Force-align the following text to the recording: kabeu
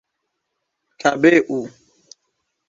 kabeu 0.99 1.47